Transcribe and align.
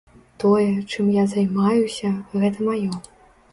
Тое, 0.43 0.71
чым 0.91 1.11
я 1.17 1.27
займаюся, 1.35 2.13
гэта 2.41 2.69
маё. 2.73 2.93